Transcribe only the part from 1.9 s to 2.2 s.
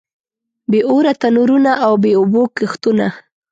بې